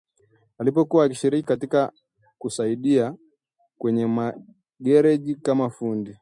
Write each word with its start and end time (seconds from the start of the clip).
alipokuwa 0.57 1.05
akishiriki 1.05 1.47
katika 1.47 1.91
kusaidia 2.37 3.15
kwenye 3.77 4.07
magereji 4.79 5.35
kama 5.35 5.69
fundi 5.69 6.17